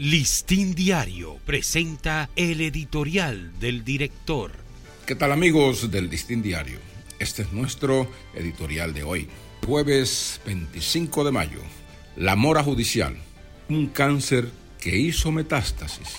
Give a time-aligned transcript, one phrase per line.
[0.00, 4.52] Listín Diario presenta el editorial del director.
[5.04, 6.78] ¿Qué tal amigos del Listín Diario?
[7.18, 9.28] Este es nuestro editorial de hoy.
[9.66, 11.58] Jueves 25 de mayo.
[12.14, 13.16] La mora judicial.
[13.70, 14.48] Un cáncer
[14.78, 16.18] que hizo metástasis.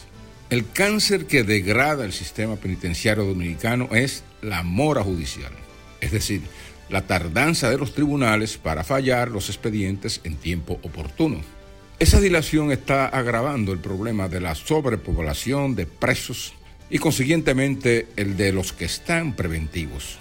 [0.50, 5.54] El cáncer que degrada el sistema penitenciario dominicano es la mora judicial.
[6.02, 6.42] Es decir,
[6.90, 11.59] la tardanza de los tribunales para fallar los expedientes en tiempo oportuno.
[12.00, 16.54] Esa dilación está agravando el problema de la sobrepoblación de presos
[16.90, 20.18] y consiguientemente el de los que están preventivos.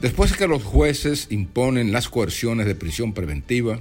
[0.00, 3.78] Después que los jueces imponen las coerciones de prisión preventiva,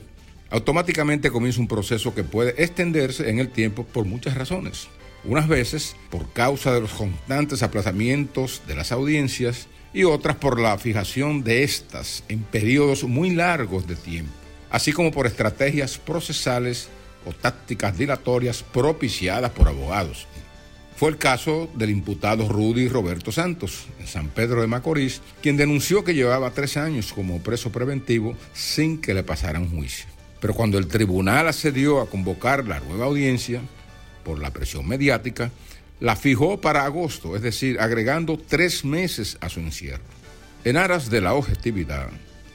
[0.51, 4.87] automáticamente comienza un proceso que puede extenderse en el tiempo por muchas razones.
[5.23, 10.77] Unas veces por causa de los constantes aplazamientos de las audiencias y otras por la
[10.77, 14.33] fijación de estas en periodos muy largos de tiempo,
[14.69, 16.89] así como por estrategias procesales
[17.27, 20.27] o tácticas dilatorias propiciadas por abogados.
[20.95, 26.03] Fue el caso del imputado Rudy Roberto Santos, en San Pedro de Macorís, quien denunció
[26.03, 30.07] que llevaba tres años como preso preventivo sin que le pasaran juicio.
[30.39, 33.61] Pero cuando el tribunal accedió a convocar la nueva audiencia,
[34.23, 35.51] por la presión mediática,
[35.99, 40.03] la fijó para agosto, es decir, agregando tres meses a su encierro.
[40.63, 42.09] En aras de la objetividad,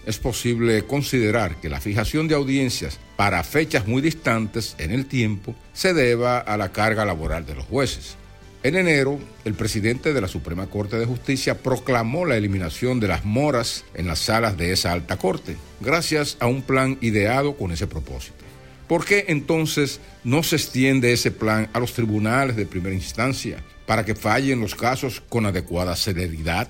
[0.06, 5.55] es posible considerar que la fijación de audiencias para fechas muy distantes en el tiempo
[5.72, 8.17] se deba a la carga laboral de los jueces.
[8.64, 13.25] En enero, el presidente de la Suprema Corte de Justicia proclamó la eliminación de las
[13.25, 17.89] moras en las salas de esa alta corte, gracias a un plan ideado con ese
[17.89, 18.45] propósito.
[18.86, 24.05] ¿Por qué entonces no se extiende ese plan a los tribunales de primera instancia para
[24.05, 26.69] que fallen los casos con adecuada celeridad?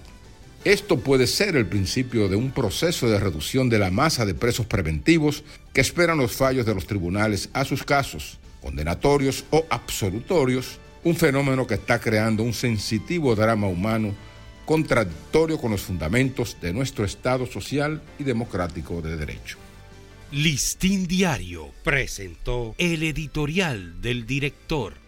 [0.65, 4.65] Esto puede ser el principio de un proceso de reducción de la masa de presos
[4.65, 11.17] preventivos que esperan los fallos de los tribunales a sus casos, condenatorios o absolutorios, un
[11.17, 14.15] fenómeno que está creando un sensitivo drama humano
[14.65, 19.59] contradictorio con los fundamentos de nuestro Estado social y democrático de derecho.
[20.31, 25.02] Listín Diario presentó el editorial del director.